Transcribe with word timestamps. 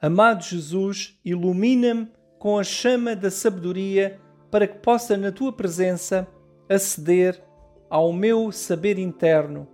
Amado 0.00 0.44
Jesus, 0.44 1.18
ilumina-me 1.24 2.08
com 2.38 2.56
a 2.56 2.62
chama 2.62 3.16
da 3.16 3.32
sabedoria 3.32 4.20
para 4.48 4.64
que 4.68 4.78
possa, 4.78 5.16
na 5.16 5.32
tua 5.32 5.52
presença, 5.52 6.28
aceder 6.68 7.42
ao 7.90 8.12
meu 8.12 8.52
saber 8.52 8.96
interno, 8.96 9.66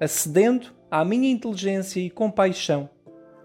acedendo 0.00 0.68
à 0.90 1.04
minha 1.04 1.30
inteligência 1.30 2.00
e 2.00 2.08
compaixão, 2.08 2.88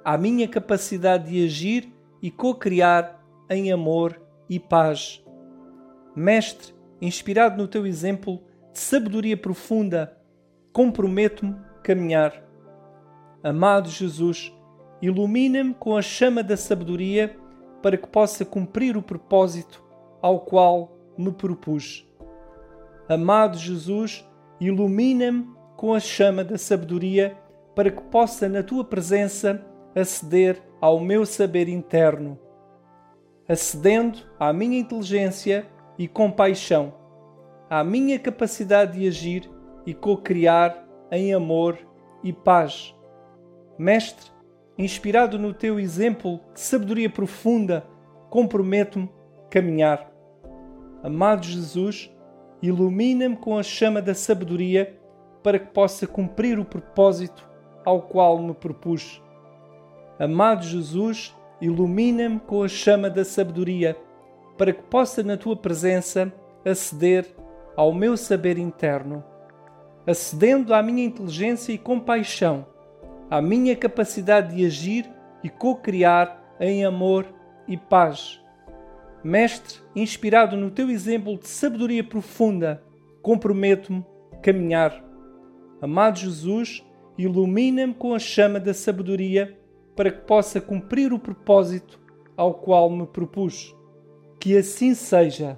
à 0.06 0.18
minha 0.18 0.48
capacidade 0.48 1.30
de 1.30 1.44
agir 1.44 1.94
e 2.22 2.32
co-criar 2.32 3.22
em 3.50 3.70
amor 3.70 4.22
e 4.50 4.62
paz. 4.62 5.22
Mestre, 6.16 6.74
inspirado 7.02 7.62
no 7.62 7.68
teu 7.68 7.86
exemplo 7.86 8.42
de 8.72 8.80
sabedoria 8.80 9.36
profunda, 9.36 10.18
comprometo-me 10.72 11.58
caminhar. 11.84 12.42
Amado 13.44 13.90
Jesus, 13.90 14.54
ilumina-me 15.04 15.74
com 15.74 15.98
a 15.98 16.02
chama 16.02 16.42
da 16.42 16.56
sabedoria 16.56 17.36
para 17.82 17.98
que 17.98 18.08
possa 18.08 18.46
cumprir 18.46 18.96
o 18.96 19.02
propósito 19.02 19.84
ao 20.22 20.40
qual 20.40 20.98
me 21.18 21.30
propus. 21.30 22.10
Amado 23.10 23.58
Jesus, 23.58 24.26
ilumina-me 24.62 25.46
com 25.76 25.94
a 25.94 26.00
chama 26.00 26.42
da 26.42 26.58
sabedoria 26.58 27.38
para 27.76 27.92
que 27.92 28.02
possa, 28.04 28.48
na 28.48 28.64
tua 28.64 28.86
presença, 28.86 29.62
aceder 29.94 30.64
ao 30.80 31.02
meu 31.02 31.26
saber 31.26 31.68
interno, 31.68 32.40
acedendo 33.46 34.20
à 34.40 34.54
minha 34.54 34.80
inteligência 34.80 35.68
e 36.00 36.08
compaixão, 36.08 36.94
à 37.70 37.84
minha 37.84 38.18
capacidade 38.18 39.00
de 39.00 39.06
agir 39.06 39.52
e 39.86 39.94
co-criar 39.94 40.88
em 41.12 41.34
amor 41.34 41.78
e 42.24 42.32
paz. 42.32 42.96
Mestre, 43.78 44.33
inspirado 44.78 45.38
no 45.38 45.54
teu 45.54 45.80
exemplo 45.80 46.40
de 46.54 46.60
sabedoria 46.60 47.10
profunda, 47.10 47.86
comprometo-me 48.30 49.10
caminhar. 49.50 50.12
Amado 51.04 51.46
Jesus, 51.46 52.12
ilumina-me 52.62 53.36
com 53.36 53.58
a 53.58 53.64
chama 53.64 54.02
da 54.02 54.14
sabedoria 54.14 54.98
para 55.44 55.60
que 55.60 55.68
possa 55.68 56.08
cumprir 56.08 56.58
o 56.58 56.66
propósito 56.66 57.48
ao 57.86 58.02
qual 58.02 58.40
me 58.40 58.54
propus. 58.54 59.22
Amado 60.18 60.64
Jesus, 60.64 61.36
ilumina-me 61.60 62.40
com 62.40 62.64
a 62.64 62.68
chama 62.68 63.10
da 63.10 63.26
sabedoria 63.26 63.98
para 64.58 64.72
que 64.72 64.84
possa, 64.84 65.22
na 65.22 65.36
tua 65.36 65.56
presença, 65.56 66.32
aceder 66.66 67.28
ao 67.76 67.94
meu 67.94 68.16
saber 68.16 68.58
interno, 68.58 69.24
acedendo 70.08 70.74
à 70.74 70.82
minha 70.82 71.04
inteligência 71.04 71.74
e 71.74 71.78
compaixão 71.78 72.73
à 73.34 73.42
minha 73.42 73.76
capacidade 73.76 74.56
de 74.56 74.64
agir 74.64 75.10
e 75.44 75.50
co-criar 75.50 76.56
em 76.60 76.86
amor 76.86 77.26
e 77.68 77.76
paz. 77.76 78.40
Mestre, 79.24 79.80
inspirado 79.96 80.56
no 80.56 80.70
teu 80.70 80.88
exemplo 80.92 81.36
de 81.40 81.48
sabedoria 81.48 82.04
profunda, 82.04 82.84
comprometo-me 83.24 84.06
caminhar. 84.44 85.04
Amado 85.82 86.20
Jesus, 86.20 86.86
ilumina-me 87.18 87.96
com 87.96 88.14
a 88.14 88.20
chama 88.20 88.60
da 88.60 88.72
sabedoria 88.72 89.58
para 89.96 90.12
que 90.12 90.28
possa 90.28 90.62
cumprir 90.62 91.12
o 91.12 91.18
propósito 91.18 92.00
ao 92.38 92.54
qual 92.54 92.88
me 92.88 93.08
propus. 93.08 93.76
Que 94.40 94.56
assim 94.56 94.94
seja. 94.94 95.58